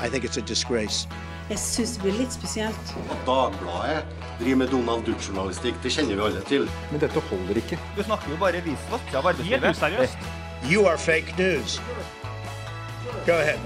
[0.00, 2.90] Jeg syns det blir litt spesielt.
[3.08, 4.02] At Dagbladet
[4.40, 6.66] driver med Donald Duck-journalistikk, det kjenner vi alle til.
[6.90, 7.78] Men dette holder ikke.
[7.96, 9.70] Du snakker jo bare visvask av arbeidslivet.
[9.72, 10.26] useriøst.
[10.68, 11.78] You are fake news.
[13.24, 13.60] Go ahead.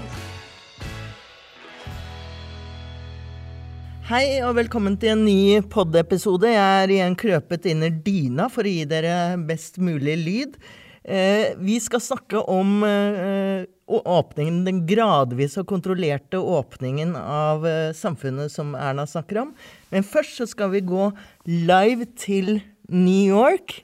[4.11, 6.47] Hei og velkommen til en ny podd-episode.
[6.51, 10.57] Jeg er igjen krøpet inn i dyna for å gi dere best mulig lyd.
[11.01, 18.53] Eh, vi skal snakke om eh, åpningen, den gradvise og kontrollerte åpningen av eh, samfunnet
[18.53, 19.55] som Erna snakker om.
[19.89, 21.09] Men først så skal vi gå
[21.49, 22.59] live til
[22.91, 23.81] New York,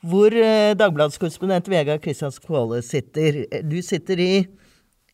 [0.00, 0.32] hvor
[0.80, 3.42] Dagbladskorrespondent Vegard Kristians Kvåle sitter.
[3.66, 4.32] Du sitter i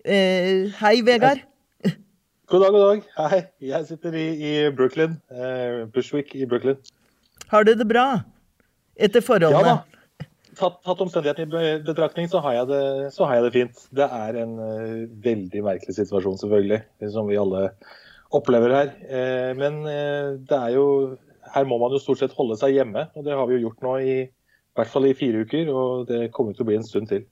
[0.05, 1.41] eh, Hei, Vegard.
[2.53, 3.03] God dag, god dag.
[3.33, 3.43] Hei.
[3.73, 5.17] Jeg sitter i, i Brooklyn.
[5.33, 6.77] Eh, Bushwick i Brooklyn.
[7.49, 8.07] Har du det bra?
[8.97, 9.77] Etter Ja da.
[10.57, 13.87] Tatt, tatt omstendighetene i betraktning, så har, jeg det, har jeg det fint.
[13.99, 16.81] Det er en uh, veldig merkelig situasjon, selvfølgelig,
[17.13, 17.67] som vi alle
[18.37, 18.95] opplever her.
[19.05, 20.87] Uh, men uh, det er jo
[21.53, 23.85] Her må man jo stort sett holde seg hjemme, og det har vi jo gjort
[23.85, 26.89] nå i, i hvert fall i fire uker, og det kommer til å bli en
[26.89, 27.23] stund til.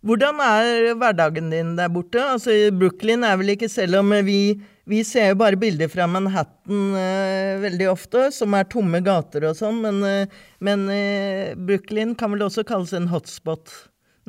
[0.00, 2.22] Hvordan er hverdagen din der borte?
[2.22, 4.56] Altså, Brooklyn er vel ikke, selv om vi,
[4.90, 9.58] vi ser jo bare bilder fra Manhattan uh, veldig ofte, som er tomme gater og
[9.58, 13.70] sånn, men, uh, men uh, Brooklyn kan vel også kalles en hotspot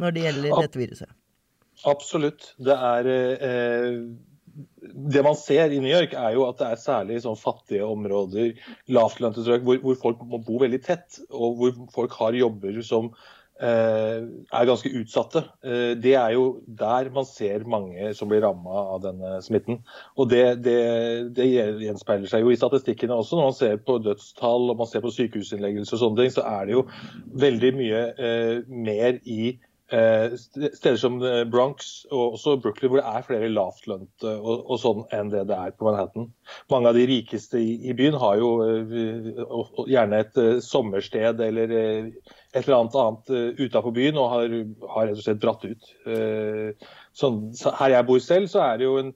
[0.02, 1.16] når det gjelder Ab- dette viruset?
[1.90, 2.52] Absolutt.
[2.62, 3.08] Det er
[5.10, 8.52] Det man ser i New York, er jo at det er særlig sånn fattige områder,
[8.92, 13.10] lavtlønte strøk, hvor, hvor folk må bo veldig tett, og hvor folk har jobber som
[13.68, 15.44] er ganske utsatte.
[15.64, 19.82] Eh, det er jo der man ser mange som blir ramma av denne smitten.
[20.18, 20.78] Og det, det,
[21.38, 23.38] det gjenspeiler seg jo i statistikkene også.
[23.38, 26.70] Når man ser på dødstall og man ser på sykehusinnleggelser og sånne ting, så er
[26.70, 26.86] det jo
[27.46, 33.08] veldig mye eh, mer i Eh, steder som eh, Bronx og også Brooklyn, hvor det
[33.12, 36.30] er flere lavtlønte og, og sånn enn det det er på Manhattan.
[36.72, 41.42] Mange av de rikeste i, i byen har jo eh, og- gjerne et eh, sommersted
[41.48, 42.12] eller eh,
[42.54, 44.56] et eller annet annet utenfor byen og har,
[44.96, 45.92] har rett og slett dratt ut.
[46.08, 49.14] Eh, sånn, så her jeg bor selv, så er det jo en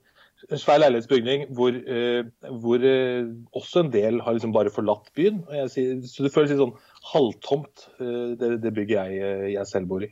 [0.52, 2.26] en svær leilighetsbygning hvor, eh,
[2.60, 3.24] hvor eh,
[3.56, 5.40] også en del har liksom bare forlatt byen.
[5.72, 6.74] Så det føles litt sånn
[7.14, 10.10] halvtomt, eh, det, det bygget jeg, eh, jeg selv bor i.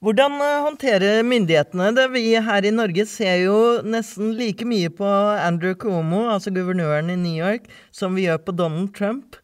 [0.00, 2.06] Hvordan eh, håndterer myndighetene det?
[2.14, 7.18] Vi her i Norge ser jo nesten like mye på Andrew Cuomo, altså guvernøren i
[7.20, 9.39] New York, som vi gjør på Donald Trump.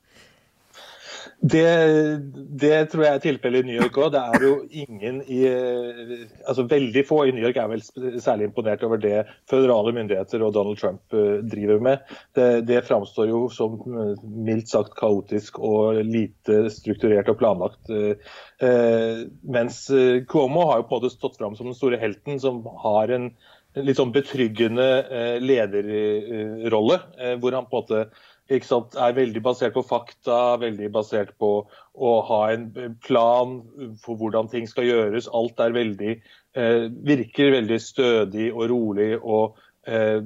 [1.40, 1.64] Det,
[2.60, 4.08] det tror jeg er tilfellet i New York òg.
[4.14, 6.12] Det er jo ingen i eh,
[6.48, 7.82] Altså veldig få i New York er vel
[8.22, 12.14] særlig imponert over det føderale myndigheter og Donald Trump eh, driver med.
[12.36, 17.92] Det, det framstår jo som eh, mildt sagt kaotisk og lite strukturert og planlagt.
[18.56, 19.82] Mens
[20.30, 23.28] Cuomo har jo på en måte stått fram som den store helten som har en
[23.76, 24.86] litt sånn betryggende
[25.44, 26.96] lederrolle,
[27.42, 28.00] hvor han på en måte
[28.66, 31.50] sant, er veldig basert på fakta, veldig basert på
[31.96, 32.68] å ha en
[33.02, 33.58] plan
[34.02, 35.28] for hvordan ting skal gjøres.
[35.34, 36.16] Alt er veldig,
[36.54, 39.18] eh, virker veldig stødig og rolig.
[39.22, 40.22] og eh,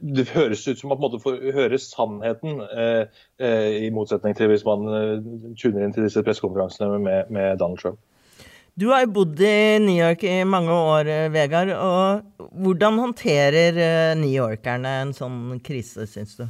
[0.00, 4.36] det høres ut som man på en måte får høre sannheten, eh, eh, i motsetning
[4.38, 5.12] til hvis man eh,
[5.58, 7.98] tuner inn til disse pressekonferansene med, med Donald Trump.
[8.78, 11.74] Du har jo bodd i New York i mange år, eh, Vegard.
[11.76, 16.46] og Hvordan håndterer newyorkerne New Yorkerne en sånn krise, syns du?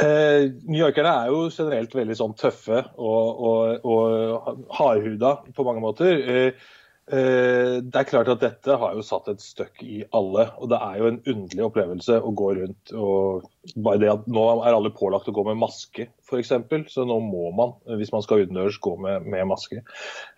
[0.00, 5.82] Eh, New Yorkerne er jo generelt veldig sånn tøffe og, og, og hardhuda på mange
[5.84, 6.20] måter.
[6.20, 6.70] Eh,
[7.12, 10.46] eh, det er klart at dette har jo satt et støkk i alle.
[10.62, 14.46] Og det er jo en underlig opplevelse å gå rundt og bare det at Nå
[14.54, 16.54] er alle pålagt å gå med maske, f.eks.
[16.94, 19.84] Så nå må man, hvis man skal utendørs, gå med, med maske.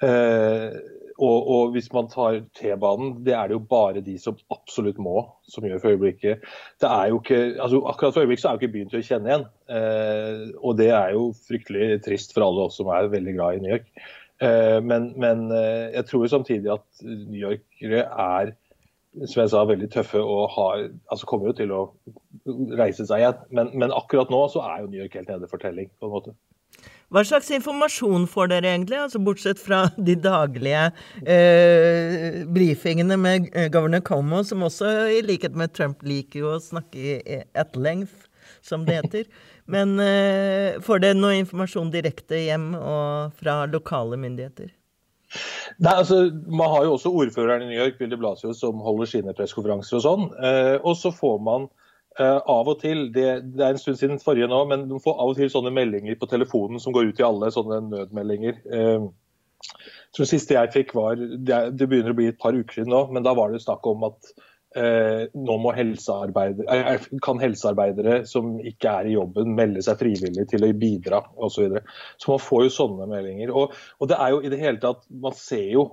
[0.02, 0.68] Eh,
[1.22, 5.22] og, og hvis man tar T-banen, det er det jo bare de som absolutt må,
[5.48, 6.46] som gjør for øyeblikket.
[6.82, 9.06] Det er jo ikke, altså Akkurat for øyeblikket så er jo ikke byen til å
[9.06, 9.46] kjenne igjen.
[9.76, 13.62] Eh, og det er jo fryktelig trist for alle oss som er veldig glad i
[13.62, 13.86] New York.
[14.42, 18.56] Eh, men, men eh, jeg tror jo samtidig at New Yorkere er
[19.28, 21.82] som jeg sa, veldig tøffe og har, altså kommer jo til å
[22.78, 23.42] reise seg igjen.
[23.52, 26.14] Men, men akkurat nå så er jo New York helt nede for telling, på en
[26.14, 26.32] måte.
[27.12, 30.86] Hva slags informasjon får dere egentlig, altså bortsett fra de daglige
[31.28, 36.60] eh, brifingene med eh, governor Como, som også i likhet med Trump liker jo å
[36.62, 38.28] snakke i- at length,
[38.64, 39.26] som det heter.
[39.72, 44.72] Men eh, får dere noe informasjon direkte hjem og fra lokale myndigheter?
[45.80, 49.32] Nei, altså, Man har jo også ordføreren i New York, Bill Blasio, som holder sine
[49.36, 50.26] pressekonferanser og sånn.
[50.44, 51.68] Eh, og så får man
[52.18, 53.26] eh, av og til, det,
[53.56, 56.18] det er en stund siden forrige nå, men man får av og til sånne meldinger
[56.20, 58.62] på telefonen som går ut til alle, sånne nødmeldinger.
[58.68, 59.10] Uh,
[60.12, 62.92] så det siste jeg fikk var, det, det begynner å bli et par uker siden
[62.92, 64.32] nå, men da var det snakk om at
[64.76, 65.56] uh, nå
[67.24, 71.54] kan helsearbeidere som ikke er i jobben, melde seg frivillig til å bidra osv.
[71.54, 71.84] Så, videre.
[72.18, 73.54] så man får jo sånne meldinger.
[73.54, 75.86] Og, og, det er jo i det hele tatt Man ser jo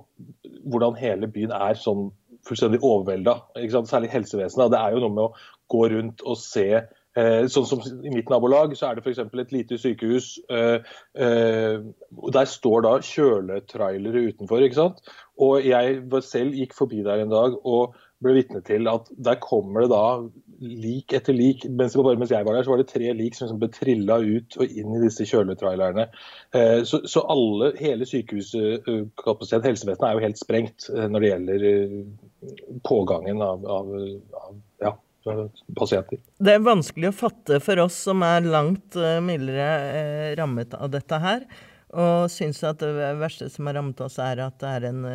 [0.64, 2.10] hvordan hele byen er sånn
[2.46, 3.36] fullstendig overvelda.
[3.84, 4.72] Særlig helsevesenet.
[4.72, 5.34] Det er jo noe med å
[5.70, 6.82] gå rundt og se
[7.18, 9.18] Eh, sånn som I mitt nabolag så er det f.eks.
[9.18, 10.36] et lite sykehus.
[10.52, 11.80] Eh, eh,
[12.36, 14.62] der står da kjøletrailere utenfor.
[14.62, 15.02] ikke sant?
[15.40, 19.82] Og jeg selv gikk forbi der en dag og ble vitne til at der kommer
[19.82, 20.04] det da
[20.60, 21.64] lik etter lik.
[21.66, 24.20] Mens, bare mens jeg var der, så var det tre lik som liksom ble trilla
[24.20, 26.10] ut og inn i disse kjøletrailerne.
[26.84, 31.64] Så, så, alle, hele sykehuskapasitet, helsevesenet, er jo helt sprengt når det gjelder
[32.84, 33.94] pågangen av, av,
[34.36, 34.60] av
[35.76, 36.22] pasienter.
[36.38, 38.96] Det er vanskelig å fatte for oss som er langt
[39.26, 41.44] mildere rammet av dette her,
[41.90, 45.06] og syns at det verste som har rammet oss, er at det er en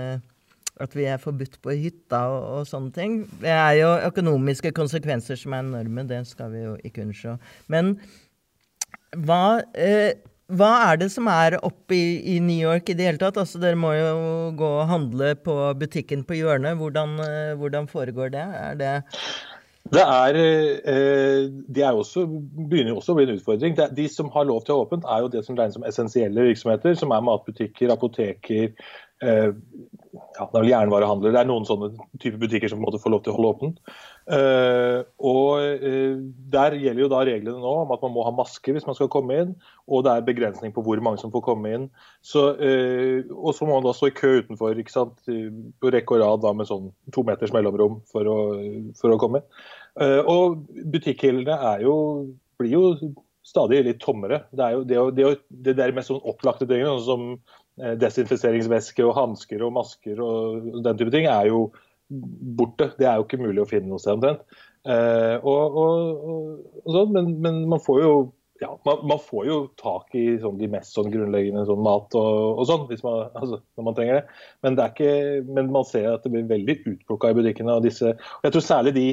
[0.84, 3.18] at vi er forbudt på hytta og, og, sånne ting.
[3.40, 7.38] Det er jo økonomiske konsekvenser som er enorme, det skal vi jo ikke unnskylde.
[7.72, 7.96] Men
[9.16, 10.18] hva, eh,
[10.52, 13.40] hva er det som er oppe i, i, New York i det hele tatt?
[13.40, 16.76] Altså, dere må jo gå og handle på butikken på hjørnet.
[16.82, 18.46] Hvordan, eh, hvordan foregår det?
[18.60, 18.94] Er det
[19.94, 20.38] det er,
[20.90, 21.44] eh,
[21.76, 23.76] de er også, begynner også å bli en utfordring.
[23.78, 26.48] De som har lov til å ha åpent, er jo det som regnes som essensielle
[26.48, 28.74] virksomheter, som er matbutikker, apoteker,
[29.22, 31.36] eh, ja, det er vel jernvarehandler.
[31.36, 33.94] Det er noen sånne type butikker som måtte få lov til å holde åpent.
[34.26, 35.62] Uh, og
[36.50, 39.12] Der gjelder jo da reglene nå om at man må ha maske hvis man skal
[39.12, 39.54] komme inn.
[39.86, 41.88] Og det er begrensning på hvor mange som får komme inn.
[42.26, 45.20] Så, og så må man da stå i kø utenfor ikke sant?
[45.28, 48.40] på rekke og rad da, med sånn to meters mellomrom for å,
[48.98, 49.50] for å komme inn.
[49.96, 51.56] Og butikkhyllene
[52.60, 52.82] blir jo
[53.46, 54.42] stadig litt tommere.
[54.52, 55.30] Det er jo det, det,
[55.68, 60.78] det der mest sånn opplagte tingene, sånn som Eh, desinfiseringsvæske og hansker og masker og
[60.86, 61.66] den type ting er jo
[62.08, 62.94] borte.
[62.96, 64.46] Det er jo ikke mulig å finne noe sted omtrent.
[64.88, 68.14] Eh, og, og, og, sånn, men, men, man får jo
[68.62, 72.62] ja, man, man, får jo tak i sånn, de mest sånn, grunnleggende sånn, mat og
[72.70, 74.40] sånn man, altså, når man trenger det.
[74.64, 75.12] Men, det ikke,
[75.50, 77.76] men, man ser at det blir veldig utplukka i butikkene.
[77.76, 79.10] Og disse, og jeg tror særlig de,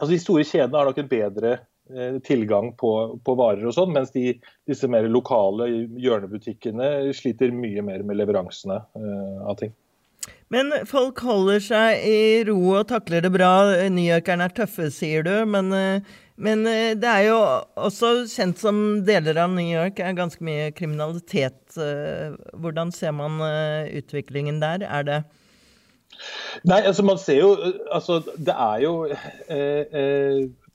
[0.00, 1.58] altså, de store kjedene har nok en bedre
[1.96, 4.36] Eh, tilgang på, på varer og sånn, mens de,
[4.68, 5.66] disse mer lokale
[5.98, 9.72] hjørnebutikkene sliter mye mer med leveransene uh, av ting.
[10.54, 13.50] Men folk holder seg i ro og takler det bra.
[13.90, 15.32] Newyorkerne er tøffe, sier du.
[15.50, 17.40] Men, uh, men det er jo
[17.88, 21.58] også kjent som deler av New York er ganske mye kriminalitet.
[21.74, 23.42] Hvordan ser man
[23.98, 24.86] utviklingen der?
[24.86, 25.18] Er det
[26.68, 27.54] Nei, altså man ser jo
[27.92, 28.94] Altså det er jo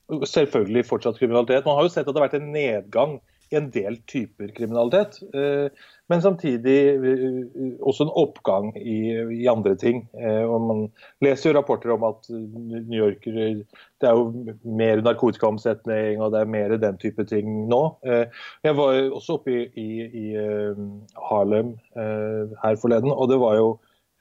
[0.06, 1.66] selvfølgelig fortsatt kriminalitet.
[1.66, 3.16] Man har jo sett at det har vært en nedgang
[3.50, 5.20] i en del typer kriminalitet.
[5.34, 5.68] Eh,
[6.10, 7.36] men samtidig eh,
[7.80, 8.98] også en oppgang i,
[9.42, 10.04] i andre ting.
[10.18, 10.82] Eh, og man
[11.24, 13.62] leser jo rapporter om at New Yorker
[14.00, 17.82] Det er jo mer narkotikaomsetning og det er mer den type ting nå.
[18.04, 20.26] Jeg var også oppe i, i, i
[21.30, 23.70] Harlem her forleden, og det var jo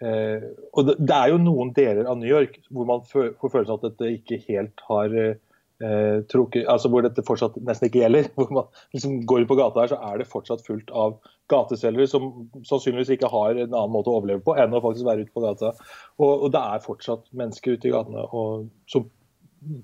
[0.06, 3.86] og det, er jo noen deler av New York hvor man får følelsen av at
[3.90, 8.30] dette ikke helt har eh, trukket altså hvor dette fortsatt nesten ikke gjelder.
[8.36, 11.18] Hvor man liksom går på gata her, så er det fortsatt fullt av
[11.52, 12.30] gateselgere som
[12.66, 15.44] sannsynligvis ikke har en annen måte å overleve på enn å faktisk være ute på
[15.46, 15.76] gata.
[16.18, 19.10] Og, og det er fortsatt mennesker ute i gatene og, som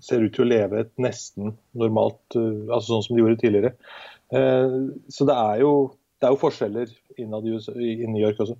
[0.03, 3.71] ser ut til å leve et nesten normalt, uh, altså sånn som de gjorde tidligere.
[4.31, 4.75] Eh,
[5.11, 5.71] så det er, jo,
[6.21, 7.55] det er jo forskjeller innad i,
[7.91, 8.55] i New York også.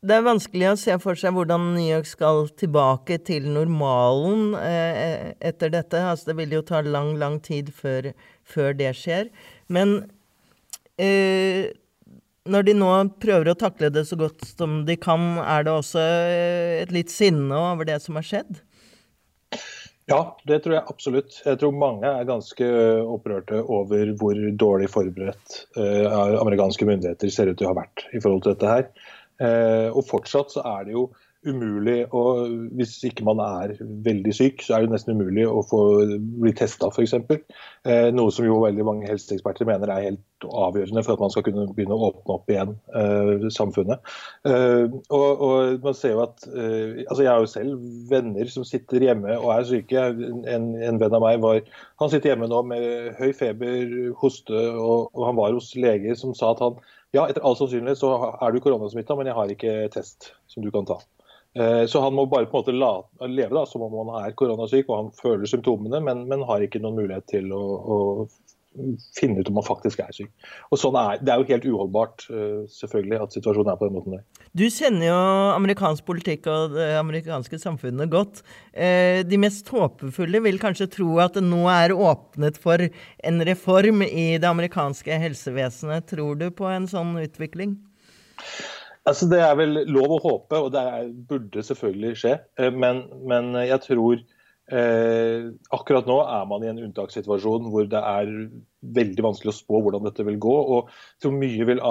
[0.00, 5.34] Det er vanskelig å se for seg hvordan New York skal tilbake til normalen eh,
[5.44, 6.00] etter dette.
[6.00, 8.08] Altså, det vil jo ta lang, lang tid før,
[8.48, 9.28] før det skjer.
[9.68, 9.98] Men
[10.96, 11.68] eh,
[12.48, 12.88] når de nå
[13.20, 17.12] prøver å takle det så godt som de kan, er det også eh, et litt
[17.12, 18.64] sinne over det som har skjedd?
[20.08, 21.36] Ja, det tror jeg absolutt.
[21.44, 22.66] Jeg tror mange er ganske
[23.04, 26.08] opprørte over hvor dårlig forberedt eh,
[26.40, 28.88] amerikanske myndigheter ser ut til å ha vært i forhold til dette her.
[29.40, 31.08] Eh, og fortsatt så er det jo
[31.46, 32.22] umulig å
[32.76, 33.72] Hvis ikke man er
[34.04, 35.80] veldig syk, så er det nesten umulig å få
[36.40, 37.14] bli testa, f.eks.
[37.88, 41.44] Eh, noe som jo veldig mange helseeksperter mener er helt avgjørende for at man skal
[41.46, 44.04] kunne begynne å åpne opp igjen eh, samfunnet.
[44.48, 48.66] Eh, og, og, man ser jo at eh, altså Jeg har jo selv venner som
[48.68, 50.06] sitter hjemme og er syke.
[50.50, 51.64] En, en venn av meg var,
[52.02, 56.36] han sitter hjemme nå med høy feber, hoste, og, og han var hos lege som
[56.36, 56.80] sa at han
[57.16, 60.70] ja, etter all sannsynlighet så er du koronasmitta, men jeg har ikke test som du
[60.74, 61.00] kan ta.
[61.58, 64.86] Eh, så han må bare på en måte leve da, som om han er koronasyk
[64.86, 67.98] og han føler symptomene, men, men, har ikke noen mulighet til å, å
[69.16, 70.30] finne ut om man faktisk er syk.
[70.70, 73.96] Og sånn er, Det er jo helt uholdbart uh, selvfølgelig at situasjonen er på den
[73.96, 74.24] måten der.
[74.54, 75.18] Du kjenner jo
[75.56, 78.42] amerikansk politikk og det amerikanske samfunnet godt.
[78.72, 84.04] Eh, de mest håpefulle vil kanskje tro at det nå er åpnet for en reform
[84.06, 86.08] i det amerikanske helsevesenet.
[86.10, 87.78] Tror du på en sånn utvikling?
[89.08, 92.36] Altså, det er vel lov å håpe, og det er, burde selvfølgelig skje.
[92.60, 94.22] Eh, men, men jeg tror
[94.70, 98.28] Eh, akkurat nå er man i en unntakssituasjon hvor det er
[98.98, 100.56] veldig vanskelig å spå hvordan dette vil gå.
[100.76, 100.90] og
[101.22, 101.82] så mye, vil,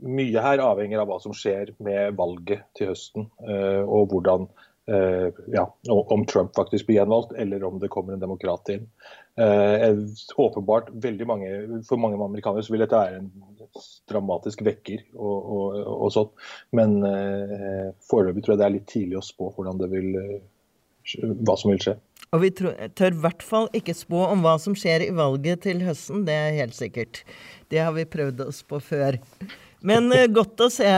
[0.00, 3.28] mye her avhenger av hva som skjer med valget til høsten.
[3.44, 4.46] Eh, og hvordan,
[4.88, 8.88] eh, ja, om Trump faktisk blir gjenvalgt, eller om det kommer en demokrat inn.
[9.36, 9.96] Eh,
[10.36, 10.88] åpenbart,
[11.26, 13.30] mange, For mange amerikanere så vil dette være en
[14.08, 15.04] dramatisk vekker.
[15.16, 16.32] og, og, og sånt.
[16.72, 21.36] Men eh, foreløpig tror jeg det er litt tidlig å spå hvordan det vil, eh,
[21.44, 21.98] hva som vil skje.
[22.32, 25.82] Og vi tør i hvert fall ikke spå om hva som skjer i valget til
[25.84, 27.20] høsten, det er helt sikkert.
[27.68, 29.18] Det har vi prøvd oss på før.
[29.84, 30.88] Men uh, godt å se,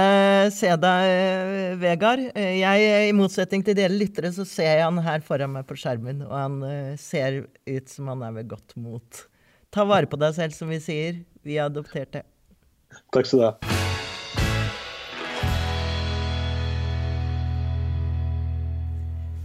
[0.55, 2.23] se deg, uh, Vegard.
[2.37, 5.79] Uh, jeg, I motsetning til dere lyttere, så ser jeg han her foran meg på
[5.81, 6.61] skjermen, og han
[7.01, 9.25] ser ut som han er ved godt mot.
[9.75, 11.25] Ta vare på deg selv, som vi sier.
[11.43, 12.23] Vi har adoptert det.
[13.11, 13.84] Takk skal du ha.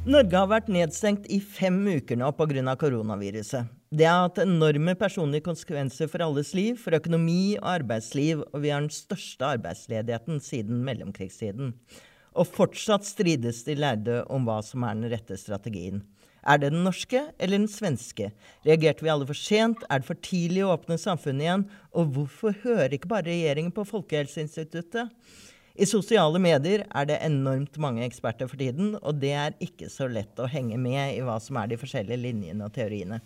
[0.10, 2.74] Norge har vært nedstengt i fem uker nå pga.
[2.82, 3.68] koronaviruset.
[3.94, 8.72] Det har hatt enorme personlige konsekvenser for alles liv, for økonomi og arbeidsliv, og vi
[8.74, 11.76] har den største arbeidsledigheten siden mellomkrigstiden.
[12.34, 16.02] Og fortsatt strides de lærde om hva som er den rette strategien.
[16.42, 18.32] Er det den norske eller den svenske?
[18.66, 19.86] Reagerte vi alle for sent?
[19.92, 21.68] Er det for tidlig å åpne samfunnet igjen?
[21.94, 25.14] Og hvorfor hører ikke bare regjeringen på Folkehelseinstituttet?
[25.80, 30.10] I sosiale medier er det enormt mange eksperter for tiden, og det er ikke så
[30.12, 33.22] lett å henge med i hva som er de forskjellige linjene og teoriene.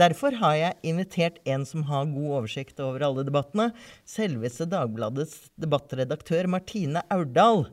[0.00, 3.68] Derfor har jeg invitert en som har god oversikt over alle debattene.
[4.08, 7.66] Selveste Dagbladets debattredaktør Martine Aurdal.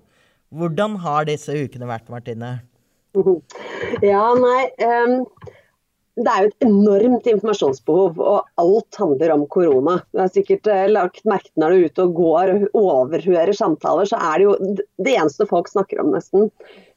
[0.52, 2.58] Hvordan har disse ukene vært, Martine?
[4.04, 5.22] Ja, nei um
[6.18, 10.00] det er jo et enormt informasjonsbehov, og alt handler om korona.
[10.14, 14.10] Du har sikkert eh, lagt merke når du er ute og går og overhører samtaler,
[14.10, 14.56] så er det jo
[15.06, 16.50] det eneste folk snakker om, nesten.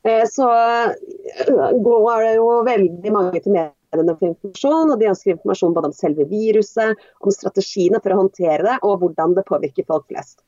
[0.09, 5.35] Eh, så eh, går det jo veldig mange til mediene for informasjon, og de ønsker
[5.35, 9.89] informasjon både om selve viruset, om strategiene for å håndtere det, og hvordan det påvirker
[9.91, 10.41] folk flest.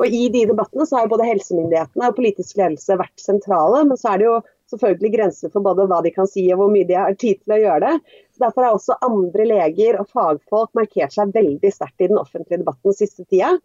[0.00, 4.00] Og I de debattene så har jo både helsemyndighetene og politisk ledelse vært sentrale, men
[4.00, 4.38] så er det jo
[4.70, 7.56] selvfølgelig grenser for både hva de kan si og hvor mye de har tid til
[7.56, 8.18] å gjøre det.
[8.34, 12.62] Så Derfor har også andre leger og fagfolk markert seg veldig sterkt i den offentlige
[12.62, 13.56] debatten siste tida.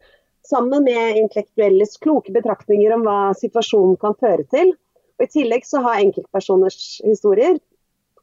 [0.45, 4.75] Sammen med intellektuelles kloke betraktninger om hva situasjonen kan føre til.
[5.15, 7.57] Og I tillegg så har enkeltpersoners historier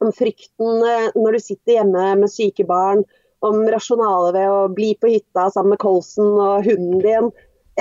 [0.03, 3.05] om frykten eh, når du sitter hjemme med syke barn,
[3.43, 7.31] om rasjonalet ved å bli på hytta sammen med Colson og hunden din,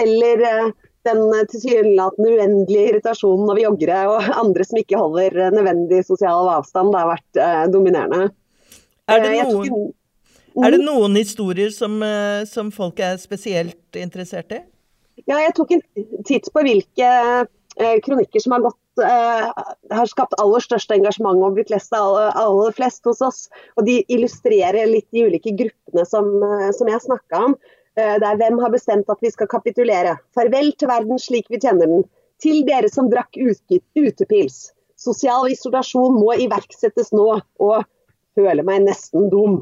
[0.01, 0.71] eller eh,
[1.07, 6.91] den tilsynelatende uendelige irritasjonen over joggere og andre som ikke holder eh, nødvendig sosial avstand,
[6.93, 8.27] det har vært eh, dominerende.
[9.11, 9.87] Er det noen,
[10.61, 11.97] er det noen historier som,
[12.47, 14.61] som, folk er spesielt interessert i?
[15.25, 15.83] Ja, jeg tok en
[16.27, 17.09] titt på hvilke
[18.05, 23.07] kronikker som har gått har skapt aller største engasjement og blitt lest av aller, flest
[23.07, 23.41] hos oss.
[23.79, 26.27] Og De illustrerer litt de ulike gruppene som,
[26.77, 27.55] som jeg snakka om.
[27.99, 30.17] Eh, det er hvem har bestemt at vi skal kapitulere.
[30.35, 32.05] Farvel til verden slik vi kjenner den.
[32.41, 34.71] Til dere som drakk utepils.
[35.01, 37.27] Sosial isolasjon må iverksettes nå,
[37.61, 37.83] og
[38.37, 39.59] føler meg nesten dum.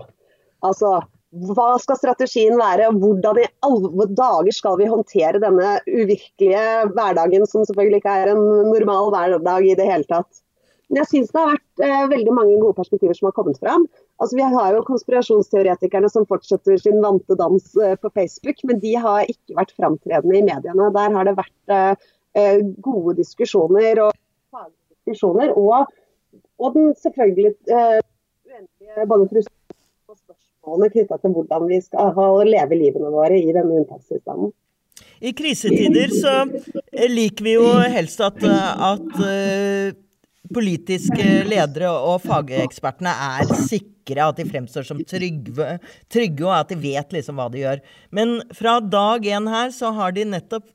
[0.65, 2.89] Altså, hva skal strategien være?
[2.99, 8.45] Hvordan i alle dager skal vi håndtere denne uvirkelige hverdagen, som selvfølgelig ikke er en
[8.71, 10.43] normal hverdag i det hele tatt?
[10.89, 13.85] Men jeg syns det har vært eh, veldig mange gode perspektiver som har kommet fram.
[14.19, 18.95] Altså, vi har jo konspirasjonsteoretikerne som fortsetter sin vante dans eh, på Facebook, men de
[18.99, 20.89] har ikke vært framtredende i mediene.
[20.95, 24.11] Der har det vært eh, eh gode diskusjoner og
[24.51, 25.53] faglige diskusjoner.
[25.55, 25.87] Og,
[26.59, 29.45] og den selvfølgelig uendelige både
[30.09, 34.51] og spørsmålene knytta til hvordan vi skal ha, leve livene våre i denne unntakstilstanden.
[35.23, 36.35] I krisetider så
[37.07, 39.07] liker vi jo helst at, at
[40.53, 45.77] politiske ledere og fagekspertene er sikre, at de fremstår som trygge,
[46.11, 47.81] trygge, og at de vet liksom hva de gjør.
[48.15, 50.67] Men fra dag én her så har de nettopp,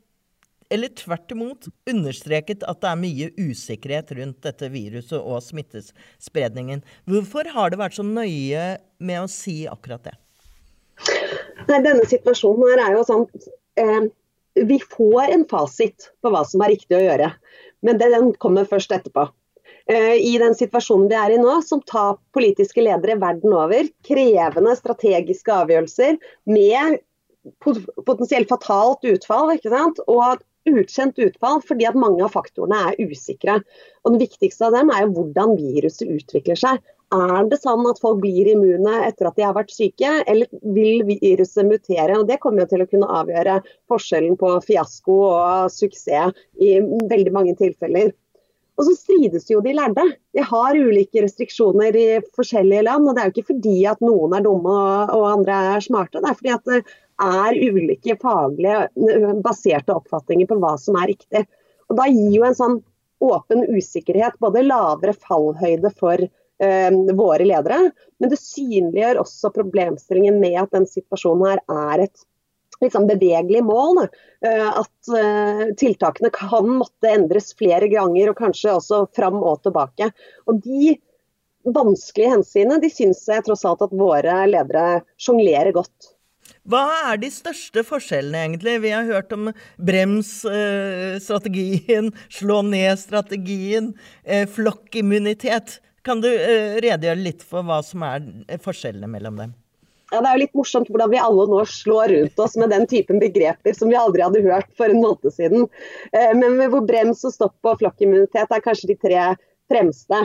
[0.73, 6.83] eller tvert imot, understreket at det er mye usikkerhet rundt dette viruset og smittespredningen.
[7.11, 8.67] Hvorfor har det vært så nøye
[8.99, 10.17] med å si akkurat det?
[11.69, 13.25] Nei, denne situasjonen her er jo sånn
[13.81, 14.05] eh,
[14.69, 17.31] Vi får en fasit på hva som er riktig å gjøre,
[17.85, 19.27] men den kommer først etterpå.
[19.93, 25.53] I den situasjonen vi er i nå, som tar politiske ledere verden over krevende strategiske
[25.53, 26.17] avgjørelser
[26.49, 27.03] med
[28.07, 29.53] potensielt fatalt utfall.
[29.55, 30.01] ikke sant?
[30.09, 33.61] Og ukjent utfall fordi at mange av faktorene er usikre.
[34.05, 36.81] Og Den viktigste av dem er jo hvordan viruset utvikler seg.
[37.15, 41.05] Er det sånn at folk blir immune etter at de har vært syke, eller vil
[41.07, 42.17] viruset mutere?
[42.19, 43.61] Og Det kommer jo til å kunne avgjøre
[43.93, 48.15] forskjellen på fiasko og suksess i veldig mange tilfeller.
[48.75, 50.03] Og så strides jo de lærde.
[50.35, 53.09] De har ulike restriksjoner i forskjellige land.
[53.09, 54.79] og Det er jo ikke fordi at noen er dumme
[55.15, 56.23] og andre er smarte.
[56.23, 56.81] Det er fordi at det
[57.23, 61.45] er ulike faglige baserte oppfatninger på hva som er riktig.
[61.89, 62.81] Og Da gir jo en sånn
[63.25, 70.59] åpen usikkerhet både lavere fallhøyde for eh, våre ledere, men det synliggjør også problemstillingen med
[70.65, 72.27] at den situasjonen her er et
[72.85, 74.05] liksom bevegelig mål.
[74.45, 80.13] Uh, at uh, tiltakene kan måtte endres flere ganger, og kanskje også fram og tilbake.
[80.49, 80.95] Og De
[81.65, 86.15] vanskelige hensynene de syns jeg tross alt at våre ledere sjonglerer godt.
[86.69, 88.83] Hva er de største forskjellene, egentlig?
[88.85, 95.81] Vi har hørt om brems-strategien, eh, slå ned-strategien, eh, flokkimmunitet.
[96.05, 98.21] Kan du eh, redegjøre litt for hva som er
[98.65, 99.53] forskjellene mellom dem?
[100.15, 102.87] Ja, Det er jo litt morsomt hvordan vi alle nå slår rundt oss med den
[102.91, 105.67] typen begreper som vi aldri hadde hørt for en måned siden.
[106.39, 109.25] Men hvor brems og stopp og flokkimmunitet er kanskje de tre
[109.73, 110.21] fremste.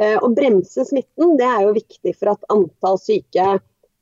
[0.00, 3.48] Å bremse smitten det er jo viktig for at antall syke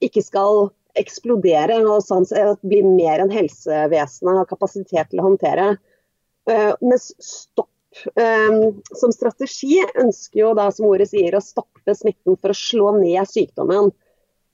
[0.02, 0.68] ikke skal
[0.98, 5.72] eksplodere og sånn at bli mer enn helsevesenet har kapasitet til å håndtere.
[6.48, 7.70] Uh, mens stopp
[8.94, 13.24] som strategi ønsker jo da, som ordet sier, å stoppe smitten for å slå ned
[13.30, 13.90] sykdommen.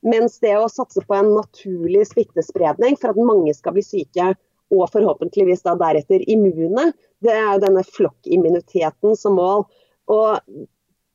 [0.04, 4.34] Mens det å satse på en naturlig smittespredning for at mange skal bli syke
[4.74, 6.90] og forhåpentligvis da deretter immune,
[7.24, 9.64] det er jo denne flokkimmuniteten som mål.
[10.12, 10.66] Og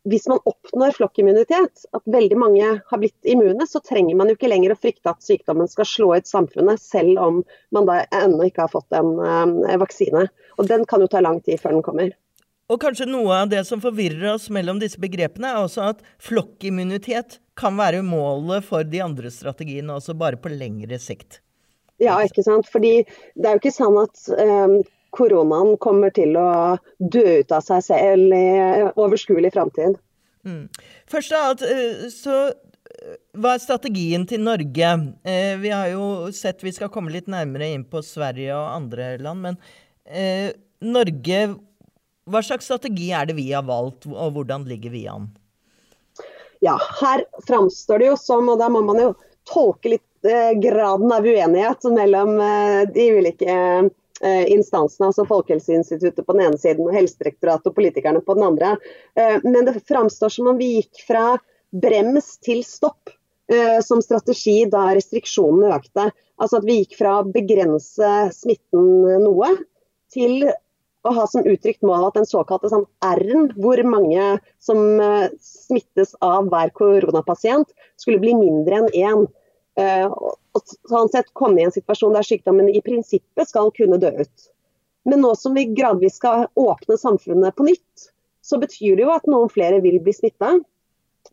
[0.09, 4.49] hvis man oppnår flokkimmunitet, at veldig mange har blitt immune, så trenger man jo ikke
[4.49, 7.43] lenger å frykte at sykdommen skal slå ut samfunnet, selv om
[7.75, 10.25] man da ennå ikke har fått en uh, vaksine.
[10.57, 12.15] Og Den kan jo ta lang tid før den kommer.
[12.69, 17.39] Og kanskje noe av det som forvirrer oss mellom disse begrepene, er også at flokkimmunitet
[17.59, 21.41] kan være målet for de andre strategiene, også bare på lengre sikt.
[21.99, 22.69] Ja, ikke sant.
[22.71, 23.01] Fordi
[23.35, 24.79] det er jo ikke sånn at um,
[25.15, 28.47] koronaen kommer til å dø ut av seg selv i
[28.93, 29.99] overskuelig framtid.
[30.47, 30.65] Mm.
[31.09, 34.91] Først av alt, eh, så eh, hva er strategien til Norge?
[35.27, 39.11] Eh, vi har jo sett, vi skal komme litt nærmere inn på Sverige og andre
[39.19, 39.59] land, men
[40.05, 40.53] eh,
[40.85, 41.41] Norge,
[42.29, 45.27] hva slags strategi er det vi har valgt, og hvordan ligger vi an?
[46.65, 49.13] Ja, her framstår det jo som, og da må man jo
[49.47, 53.55] tolke litt eh, graden av uenighet mellom eh, de ulike
[54.21, 58.73] Eh, instansene, altså Folkehelseinstituttet på den ene siden og Helsedirektoratet og politikerne på den andre.
[59.15, 61.23] Eh, men det framstår som om vi gikk fra
[61.71, 63.13] brems til stopp
[63.47, 66.09] eh, som strategi da restriksjonene økte.
[66.35, 69.53] Altså at vi gikk fra å begrense smitten noe,
[70.11, 70.49] til
[71.07, 74.25] å ha som uttrykt mål at den såkalte sånn R-en, hvor mange
[74.63, 74.99] som
[75.39, 79.27] smittes av hver koronapasient, skulle bli mindre enn én.
[79.79, 84.49] Og sånn sett komme i en situasjon der sykdommen i prinsippet skal kunne dø ut.
[85.07, 88.09] Men nå som vi gradvis skal åpne samfunnet på nytt,
[88.43, 90.57] så betyr det jo at noen flere vil bli smitta.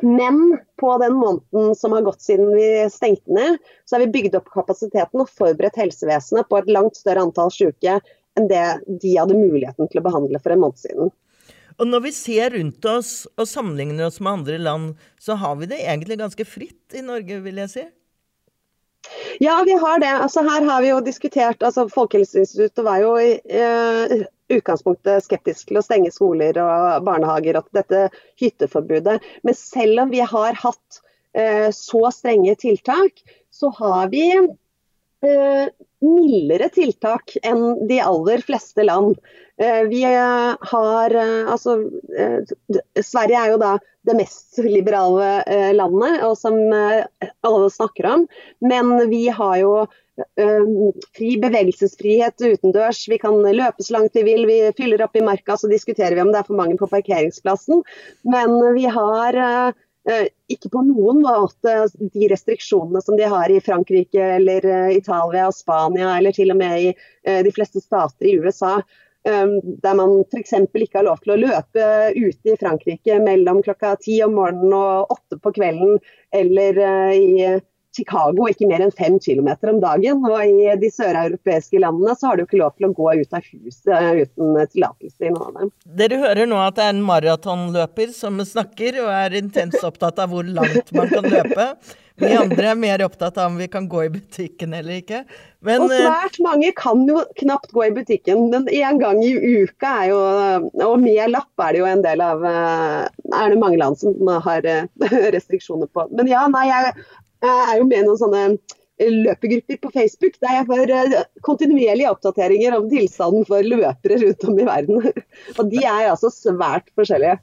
[0.04, 4.36] Men på den måneden som har gått siden vi stengte ned, så har vi bygd
[4.38, 7.98] opp kapasiteten og forberedt helsevesenet på et langt større antall syke
[8.36, 8.64] enn det
[9.02, 11.12] de hadde muligheten til å behandle for en måned siden.
[11.76, 15.68] Og når vi ser rundt oss og sammenligner oss med andre land, så har vi
[15.68, 17.84] det egentlig ganske fritt i Norge, vil jeg si.
[19.38, 20.12] Ja, vi har det.
[20.24, 25.80] Altså, her har vi jo diskutert altså, Folkehelseinstituttet var jo i eh, utgangspunktet skeptisk til
[25.80, 28.06] å stenge skoler og barnehager og dette
[28.40, 29.18] hytteforbudet.
[29.46, 31.00] Men selv om vi har hatt
[31.36, 33.20] eh, så strenge tiltak,
[33.52, 34.24] så har vi
[36.04, 39.16] mildere tiltak enn de aller fleste land.
[39.56, 41.78] Eh, vi har eh, altså
[43.00, 43.76] Sverige er jo da
[44.06, 48.26] det mest liberale landet, og som alle snakker om.
[48.62, 49.72] Men vi har jo
[51.16, 53.00] fri bevegelsesfrihet utendørs.
[53.10, 54.46] Vi kan løpe så langt vi vil.
[54.46, 57.82] Vi fyller opp i marka, så diskuterer vi om det er for mange på parkeringsplassen.
[58.30, 59.72] Men vi har Eh,
[60.52, 65.56] ikke på noen måte de restriksjonene som de har i Frankrike eller eh, Italia og
[65.56, 68.78] Spania, eller til og med i eh, de fleste stater i USA.
[69.26, 70.52] Der man f.eks.
[70.54, 75.10] ikke har lov til å løpe ute i Frankrike mellom klokka ti om morgenen og
[75.16, 75.96] åtte på kvelden,
[76.30, 76.78] eller
[77.10, 77.48] i
[77.96, 80.22] Chicago ikke mer enn fem kilometer om dagen.
[80.28, 83.50] Og i de søreuropeiske landene så har du ikke lov til å gå ut av
[83.50, 85.74] huset uten tillatelse i noen av dem.
[86.00, 90.34] Dere hører nå at det er en maratonløper som snakker, og er intenst opptatt av
[90.34, 91.70] hvor langt man kan løpe.
[92.16, 95.18] Vi andre er mer opptatt av om vi kan gå i butikken eller ikke.
[95.66, 99.34] Men, og eh, svært mange kan jo knapt gå i butikken, men én gang i
[99.36, 100.20] uka er jo
[100.86, 103.02] Og med lapp er det jo en del av eh,
[103.36, 104.86] Er det mange land som har eh,
[105.36, 106.06] restriksjoner på.
[106.16, 106.94] Men ja, nei, jeg,
[107.44, 108.44] jeg er jo med i noen sånne
[108.96, 110.92] løpegrupper på Facebook der jeg får
[111.44, 115.10] kontinuerlige oppdateringer om tilstanden for løpere rundt om i verden.
[115.58, 117.36] Og de er altså svært forskjellige.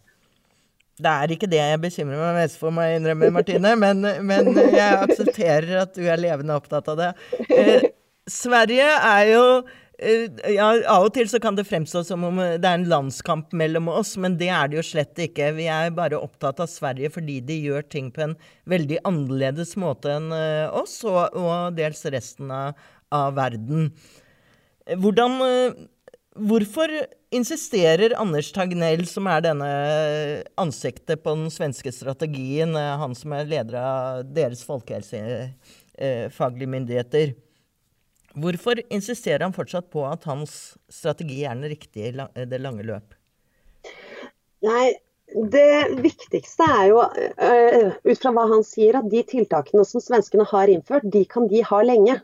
[1.04, 3.74] Det er ikke det jeg bekymrer meg mest for, må jeg innrømme, Martine.
[3.82, 7.14] Men, men, jeg aksepterer at du er levende opptatt av det.
[7.50, 7.88] Eh,
[8.30, 9.80] Sverige er jo eh,
[10.54, 13.90] ja, Av og til så kan det fremstå som om det er en landskamp mellom
[13.94, 15.54] oss, men det er det jo slett ikke.
[15.58, 18.36] Vi er bare opptatt av Sverige fordi de gjør ting på en
[18.70, 22.78] veldig annerledes måte enn eh, oss, og, og dels resten av,
[23.14, 23.92] av verden.
[25.00, 25.40] Hvordan
[26.34, 26.90] Hvorfor
[27.30, 29.68] insisterer Anders Tagnell, som er denne
[30.58, 37.38] ansiktet på den svenske strategien, eh, han som er leder av deres folkehelsefaglige myndigheter,
[38.34, 43.16] hvorfor insisterer han fortsatt på at hans strategi er den riktige i det lange løp?
[44.64, 44.94] Nei,
[45.52, 47.02] det viktigste er jo,
[47.38, 51.48] eh, ut fra hva han sier, at de tiltakene som svenskene har innført, de kan
[51.52, 52.20] de ha lenge.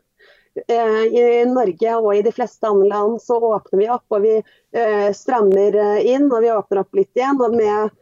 [0.68, 4.36] Eh, I Norge og i de fleste andre land så åpner vi opp og vi
[4.40, 7.40] eh, strammer eh, inn og vi åpner opp litt igjen.
[7.42, 7.94] og med,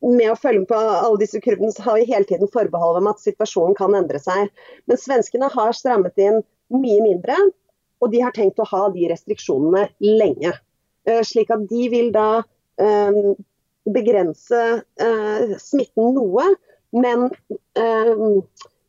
[0.00, 3.12] med å følge med på alle disse kurvene så har vi hele tiden forbehold om
[3.12, 4.50] at situasjonen kan endre seg.
[4.88, 6.42] Men svenskene har strammet inn
[6.80, 7.36] mye mindre,
[8.02, 10.52] og de har tenkt å ha de restriksjonene lenge.
[11.24, 12.44] Slik at de vil da
[13.84, 14.60] begrense
[15.60, 16.46] smitten noe,
[16.96, 17.26] men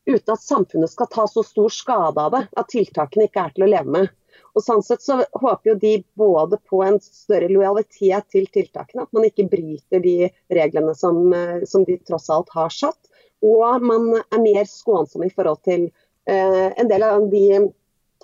[0.05, 3.67] uten at samfunnet skal ta så stor skade av det at tiltakene ikke er til
[3.67, 4.13] å leve med.
[4.55, 9.15] Og sånn sett så håper jo de både på en større lojalitet til tiltakene, at
[9.15, 13.11] man ikke bryter de reglene som, eh, som de tross alt har satt,
[13.43, 17.67] og man er mer skånsom i forhold til eh, en del av de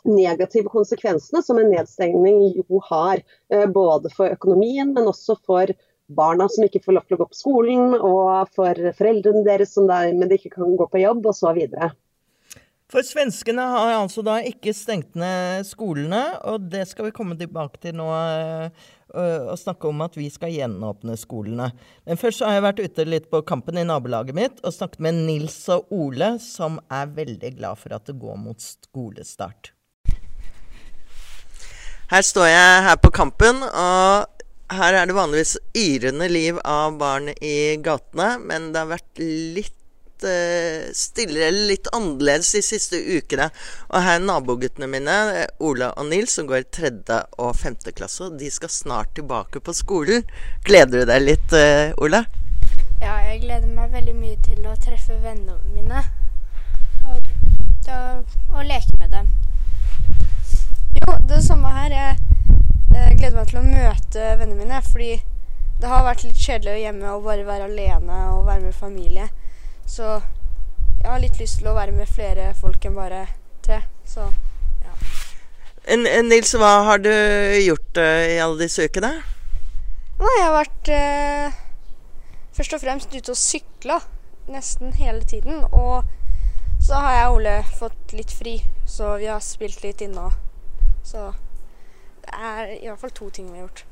[0.04, 3.22] negative konsekvensene som en nedstengning jo har.
[3.54, 5.74] Eh, både for økonomien, men også for
[6.12, 9.88] barna som ikke får lov til å gå på skolen, og for foreldrene deres som
[9.90, 11.62] dermed ikke kan gå på jobb, osv.
[12.92, 17.80] For svenskene har altså da ikke stengt ned skolene, og det skal vi komme tilbake
[17.80, 18.68] til nå øh,
[19.16, 21.70] og snakke om at vi skal gjenåpne skolene.
[22.04, 25.24] Men først har jeg vært ute litt på kampen i nabolaget mitt og snakket med
[25.24, 29.72] Nils og Ole, som er veldig glad for at det går mot skolestart.
[32.12, 34.42] Her står jeg her på Kampen, og
[34.76, 39.22] her er det vanligvis yrende liv av barn i gatene, men det har vært
[39.56, 39.78] litt
[40.28, 43.50] uh, stillere litt annerledes de siste ukene.
[43.90, 45.18] Og her er naboguttene mine,
[45.60, 48.28] Ola og Nils, som går i tredje og femte klasse.
[48.28, 50.26] Og de skal snart tilbake på skolen.
[50.68, 52.26] Gleder du deg litt, uh, Ola?
[53.02, 56.04] Ja, jeg gleder meg veldig mye til å treffe vennene mine.
[57.12, 57.32] Og,
[58.54, 59.32] og leke med dem.
[61.02, 61.96] Jo, det samme her.
[61.96, 62.32] Jeg
[62.92, 65.12] jeg gleder meg til å møte vennene mine, fordi
[65.80, 69.28] det har vært litt kjedelig hjemme å bare være alene og være med familie.
[69.92, 70.22] Så
[71.02, 73.26] jeg har litt lyst til å være med flere folk enn bare
[73.66, 73.82] tre.
[74.08, 74.24] Så
[74.86, 74.94] ja.
[76.24, 79.12] Nils, hva har du gjort uh, i alle disse ukene?
[80.22, 81.60] Nei, jeg har vært uh,
[82.56, 84.00] først og fremst ute og sykla
[84.52, 85.66] nesten hele tiden.
[85.76, 86.08] Og
[86.82, 88.56] så har jeg og Ole fått litt fri,
[88.88, 90.40] så vi har spilt litt inne òg.
[91.04, 91.32] Så
[92.24, 93.84] det er i hvert fall to ting vi har gjort.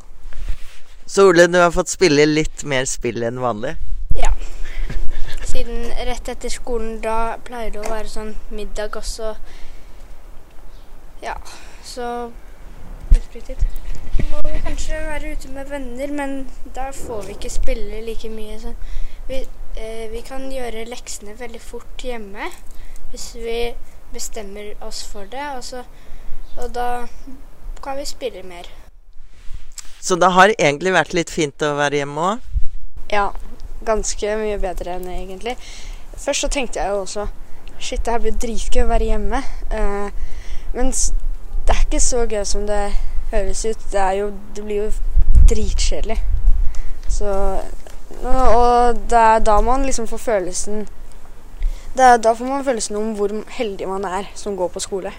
[1.10, 3.76] Så Ole, du har fått spille litt mer spill enn vanlig?
[4.16, 4.32] Ja.
[5.50, 9.34] Siden rett etter skolen, da pleier det å være sånn middag også.
[11.24, 11.34] Ja,
[11.84, 12.30] så
[14.30, 16.36] må vi kanskje være ute med venner, men
[16.76, 18.60] da får vi ikke spille like mye.
[18.62, 18.76] Så
[19.28, 19.42] vi,
[19.76, 22.52] eh, vi kan gjøre leksene veldig fort hjemme
[23.10, 23.60] hvis vi
[24.14, 25.48] bestemmer oss for det.
[25.58, 25.84] Og, så,
[26.58, 27.08] og da
[27.82, 28.70] kan vi spille mer.
[30.00, 32.50] Så det har egentlig vært litt fint å være hjemme òg?
[33.10, 33.32] Ja,
[33.86, 35.56] ganske mye bedre enn egentlig.
[36.20, 37.28] Først så tenkte jeg jo også
[37.80, 39.40] Shit, det her blir dritgøy å være hjemme.
[39.72, 40.10] Uh,
[40.76, 42.82] men det er ikke så gøy som det
[43.32, 43.86] høres ut.
[43.94, 44.90] Det, jo, det blir jo
[45.48, 46.18] dritkjedelig.
[47.08, 47.32] Så
[48.20, 50.88] Og det er da man liksom får følelsen
[51.96, 55.14] er, Da får man følelsen om hvor heldig man er som går på skole.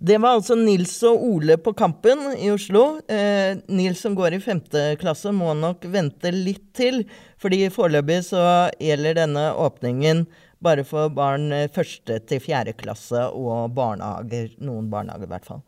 [0.00, 3.00] Det var altså Nils og Ole på Kampen i Oslo.
[3.10, 7.00] Eh, Nils som går i femte klasse må nok vente litt til,
[7.42, 8.42] fordi foreløpig så
[8.78, 10.22] gjelder denne åpningen
[10.62, 14.52] bare for barn eh, første til fjerde klasse og barnehager.
[14.62, 15.64] Noen barnehager, i hvert fall.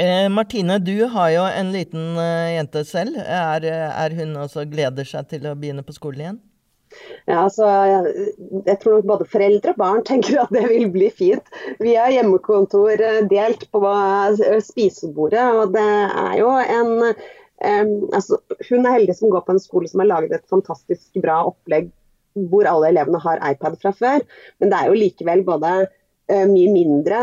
[0.00, 3.20] Eh, Martine, du har jo en liten eh, jente selv.
[3.20, 6.40] Er, er, hun også gleder seg til å begynne på skolen igjen?
[7.26, 7.68] Ja, altså,
[8.66, 11.46] jeg, tror nok både foreldre og barn tenker at det vil bli fint.
[11.82, 18.40] Vi har hjemmekontor eh, delt på eh, spisebordet, og det er jo en um, altså,
[18.68, 21.92] Hun er heldig som går på en skole som har laget et fantastisk bra opplegg
[22.48, 24.22] hvor alle elevene har iPad fra før.
[24.58, 27.18] Men det er jo likevel både uh, mye mindre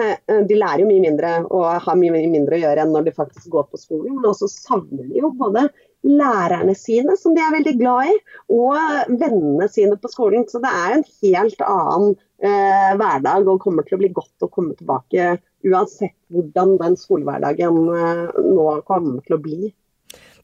[0.46, 3.52] De lærer jo mye mindre og har mye mindre å gjøre enn når de faktisk
[3.52, 4.16] går på skolen.
[4.20, 5.68] Men også savner de jo både
[6.06, 8.16] lærerne sine, som de er veldig glad i,
[8.56, 10.46] og vennene sine på skolen.
[10.50, 14.52] Så det er en helt annen eh, hverdag og kommer til å bli godt å
[14.54, 15.36] komme tilbake
[15.68, 19.74] uansett hvordan den skolehverdagen eh, nå kommer til å bli.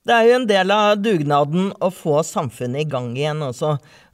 [0.06, 3.72] Det er jo en del av dugnaden å få samfunnet i gang igjen også.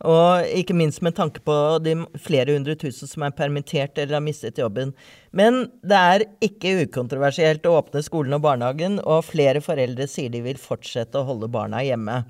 [0.07, 4.23] Og ikke minst med tanke på de flere hundre tusen som er permittert eller har
[4.23, 4.93] mistet jobben.
[5.35, 10.39] Men det er ikke ukontroversielt å åpne skolen og barnehagen, og flere foreldre sier de
[10.47, 12.21] vil fortsette å holde barna hjemme.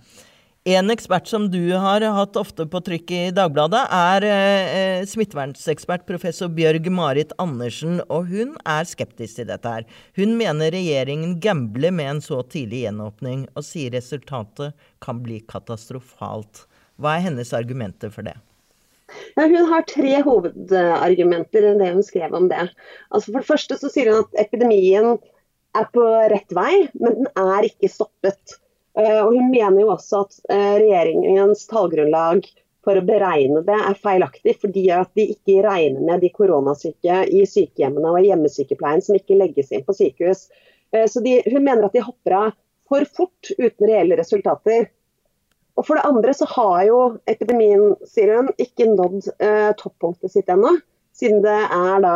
[0.63, 6.51] En ekspert som du har hatt ofte på trykk i Dagbladet, er eh, smittevernsekspert professor
[6.53, 9.87] Bjørg Marit Andersen, og hun er skeptisk til dette her.
[10.13, 16.67] Hun mener regjeringen gambler med en så tidlig gjenåpning, og sier resultatet kan bli katastrofalt.
[17.01, 18.37] Hva er hennes argumenter for det?
[19.33, 22.67] Ja, hun har tre hovedargumenter i det hun skrev om det.
[23.09, 25.15] Altså for det første så sier hun at epidemien
[25.73, 28.61] er på rett vei, men den er ikke stoppet.
[28.99, 32.47] Eh, og hun mener jo også at eh, regjeringens tallgrunnlag
[32.85, 37.43] for å beregne det er feilaktig, fordi at de ikke regner med de koronasyke i
[37.47, 40.47] sykehjemmene og hjemmesykepleien som ikke legges inn på sykehus.
[40.91, 42.57] Eh, så de, Hun mener at de hopper av
[42.91, 44.89] for fort uten reelle resultater.
[45.79, 46.97] Og For det andre så har jo
[47.31, 50.75] epidemien sier hun, ikke nådd eh, toppunktet sitt ennå.
[51.15, 52.15] Siden det er da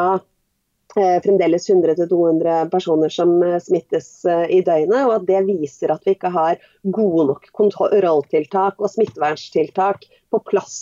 [0.96, 6.16] fremdeles 100-200 personer som eh, smittes eh, i døgnet, og at det viser at vi
[6.16, 10.78] ikke har gode nok kontrolltiltak og smitteverntiltak på plass.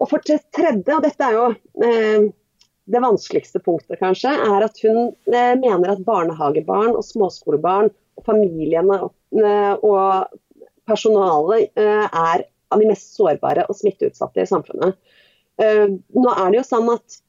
[0.00, 1.50] Og for det tredje, og dette er jo
[2.90, 10.32] det vanskeligste punktet kanskje, er at hun mener at barnehagebarn og småskolebarn og familiene og
[10.90, 14.98] personalet er av de mest sårbare og smitteutsatte i samfunnet.
[15.62, 17.22] Nå er det jo sånn at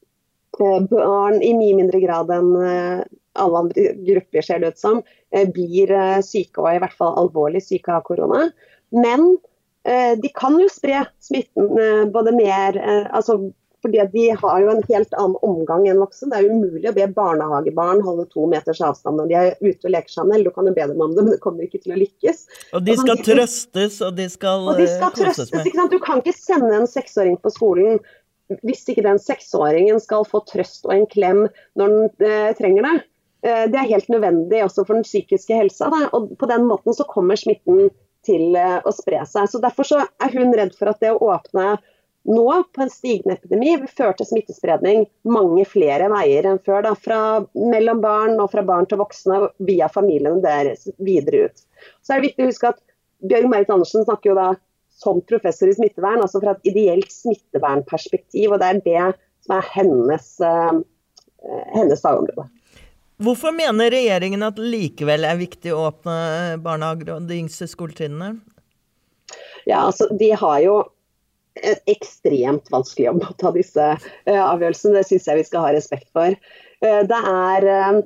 [0.59, 3.01] barn i mye mindre grad enn eh,
[3.41, 5.01] alle andre grupper, ser det ut som,
[5.33, 8.51] eh, blir eh, syke og i hvert fall alvorlig syke av korona.
[8.91, 9.35] Men
[9.83, 12.77] de kan jo spre smitten både mer
[13.11, 13.33] altså
[13.83, 16.29] fordi De har jo en helt annen omgang enn voksne.
[16.31, 19.91] Det er umulig å be barnehagebarn holde to meters avstand når de er ute og
[19.91, 20.37] leker sammen.
[20.37, 22.45] Eller du kan jo be dem om det, men det kommer ikke til å lykkes.
[22.79, 25.51] Og de skal trøstes, og de skal, og de skal trøstes.
[25.91, 27.99] Du kan ikke sende en seksåring på skolen
[28.61, 31.45] hvis ikke den seksåringen skal få trøst og en klem
[31.79, 32.95] når den eh, trenger det.
[33.47, 35.89] Eh, det er helt nødvendig også for den psykiske helsa.
[35.93, 36.07] Da.
[36.15, 37.89] og På den måten så kommer smitten
[38.27, 39.49] til eh, å spre seg.
[39.49, 41.75] Så Derfor så er hun redd for at det å åpne
[42.23, 46.85] nå på en stigende epidemi vil føre til smittespredning mange flere veier enn før.
[46.85, 47.19] Da, fra
[47.51, 51.65] mellom barn og fra barn til voksne via familiene deres videre ut.
[51.99, 52.79] Så er det viktig å huske at
[53.23, 54.47] Bjørg Marit Andersen snakker jo da
[54.95, 58.53] som professor i smittevern, altså fra et ideelt smittevernperspektiv.
[58.53, 59.05] Og det er det
[59.45, 60.79] som er hennes, uh,
[61.73, 62.47] hennes fagområde.
[63.23, 66.15] Hvorfor mener regjeringen at likevel er viktig å åpne
[66.63, 68.35] barnehager og de yngste skoletrinnene?
[69.69, 70.81] Ja, altså de har jo
[71.63, 74.97] en ekstremt vanskelig jobb å ta disse uh, avgjørelsene.
[74.97, 76.35] Det syns jeg vi skal ha respekt for.
[76.83, 78.01] Det er Eh,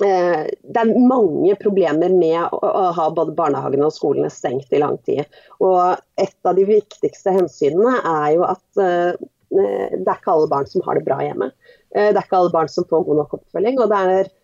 [0.00, 5.24] det er mange problemer med å ha både barnehagene og skolene stengt i lang tid.
[5.60, 10.68] Og et av de viktigste hensynene er jo at eh, det er ikke alle barn
[10.70, 11.50] som har det bra hjemme.
[11.94, 13.80] Eh, det er ikke alle barn som får god nok oppfølging.
[13.80, 14.36] og det er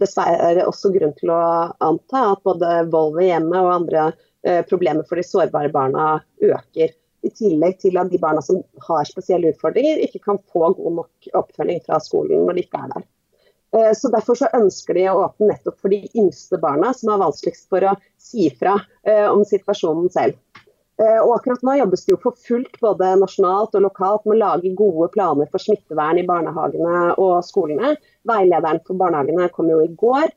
[0.00, 1.42] dessverre også grunn til å
[1.86, 4.08] anta at både vold ved hjemmet og andre
[4.66, 6.90] problemer for de sårbare barna øker.
[7.22, 11.30] I tillegg til at de barna som har spesielle utfordringer, ikke kan få god nok
[11.44, 13.06] oppfølging fra skolen når de ikke er der.
[13.76, 17.22] Eh, så Derfor så ønsker de å åpne nettopp for de yngste barna, som er
[17.22, 20.38] vanskeligst for å si fra eh, om situasjonen selv.
[21.00, 24.40] Eh, og akkurat Nå jobbes det jo for fullt både nasjonalt og lokalt med å
[24.42, 27.94] lage gode planer for smittevern i barnehagene og skolene.
[28.28, 30.28] Veilederen for barnehagene kom jo i går,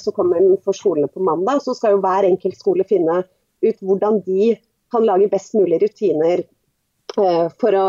[0.00, 1.60] så kommer den for skolene på mandag.
[1.62, 3.20] Så skal jo hver enkelt skole finne
[3.62, 4.56] ut hvordan de
[4.90, 6.42] kan lage best mulig rutiner
[7.60, 7.84] for å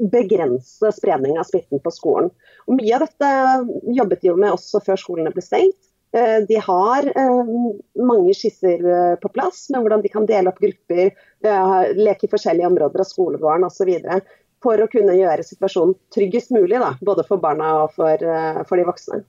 [0.00, 2.32] begrense spredning av smitten på skolen.
[2.70, 3.30] Og Mye av dette
[3.98, 5.80] jobbet de jo med også før skolene ble stengt.
[6.12, 7.40] Eh, de har eh,
[8.02, 11.12] mange skisser eh, på plass med hvordan de kan dele opp grupper,
[11.96, 13.92] leke i forskjellige områder av skolegården osv.
[14.60, 18.24] for å kunne gjøre situasjonen tryggest mulig, da, både for barna og for,
[18.68, 19.22] for de voksne.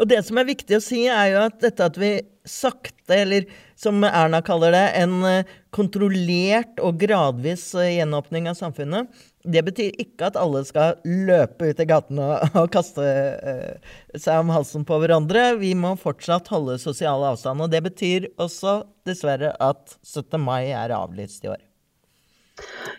[0.00, 2.14] Og det som er viktig å si, er jo at dette at vi
[2.48, 3.44] sakte, eller
[3.76, 5.44] som Erna kaller det, en
[5.76, 11.86] kontrollert og gradvis gjenåpning av samfunnet, det betyr ikke at alle skal løpe ut i
[11.88, 12.26] gatene
[12.60, 15.54] og, kaste uh, seg om halsen på hverandre.
[15.62, 17.64] Vi må fortsatt holde sosial avstand.
[17.64, 20.36] Og det betyr også dessverre at 17.
[20.42, 21.62] mai er avlyst i år.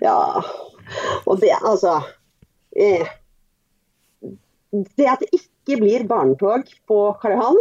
[0.02, 0.42] Ja,
[1.30, 2.00] og det altså
[2.74, 3.06] eh,
[4.72, 7.60] Det at det ikke blir barnetog på Karl Johan,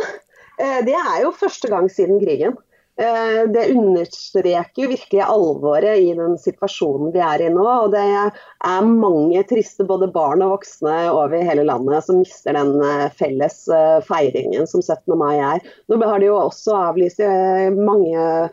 [0.56, 2.56] eh, det er jo første gang siden krigen.
[3.00, 7.64] Eh, det understreker jo virkelig alvoret i den situasjonen vi er i nå.
[7.64, 12.74] Og det er mange triste både barn og voksne over hele landet som mister den
[12.84, 13.62] eh, felles
[14.04, 15.16] feiringen som 17.
[15.16, 15.64] mai er.
[15.88, 17.30] Nå har de jo også avlyst i
[17.78, 18.50] mange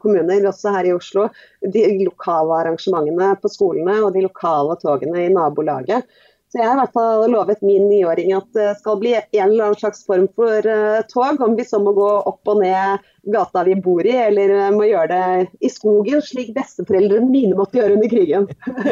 [0.00, 1.26] kommuner, også her i Oslo,
[1.60, 6.06] de lokale arrangementene på skolene og de lokale togene i nabolaget.
[6.48, 9.66] Så jeg har i hvert fall lovet min niåring at det skal bli en eller
[9.66, 10.70] annen slags form for
[11.10, 11.42] tog.
[11.42, 14.86] Om vi så må gå opp og ned gata vi bor i, eller uh, må
[14.88, 18.48] gjøre det i skogen, slik besteforeldrene mine måtte gjøre under krigen.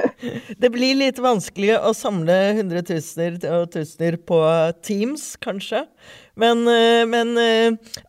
[0.63, 4.41] det blir litt vanskelig å samle hundretusener og tusener på
[4.85, 5.85] Teams, kanskje?
[6.41, 7.37] Men, uh, men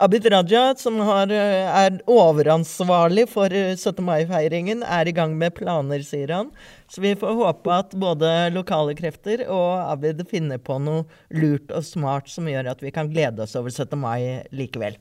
[0.02, 4.02] Abid Raja, som har, er overansvarlig for 17.
[4.06, 6.50] mai-feiringen, er i gang med planer, sier han.
[6.92, 11.86] Så vi får håpe at både lokale krefter og Abid finner på noe lurt og
[11.86, 13.98] smart som gjør at vi kan glede oss over 17.
[14.00, 15.00] mai likevel.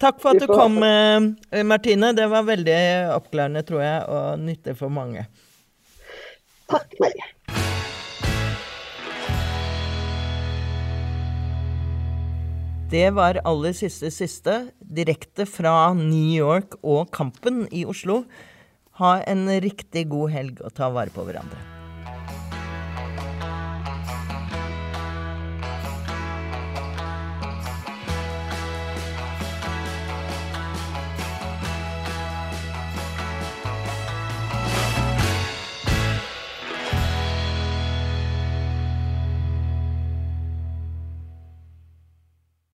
[0.00, 2.14] Takk for at du kom, eh, Martine.
[2.16, 2.78] Det var veldig
[3.18, 5.26] oppklarende, tror jeg, og nyttig for mange.
[6.70, 7.26] Takk, Marie.
[12.90, 18.24] Det var aller siste siste, direkte fra New York og Kampen i Oslo.
[18.98, 21.79] Ha en riktig god helg og ta vare på hverandre.